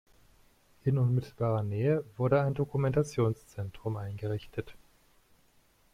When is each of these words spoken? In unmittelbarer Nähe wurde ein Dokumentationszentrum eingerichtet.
In 0.83 0.97
unmittelbarer 0.97 1.61
Nähe 1.61 2.03
wurde 2.17 2.41
ein 2.41 2.55
Dokumentationszentrum 2.55 3.97
eingerichtet. 3.97 4.73